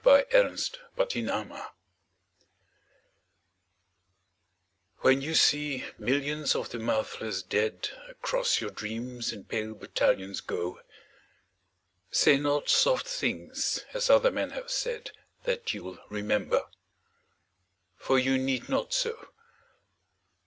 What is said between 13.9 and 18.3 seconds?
as other men have said, That you'll remember. For